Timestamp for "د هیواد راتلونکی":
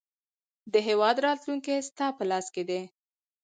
0.73-1.85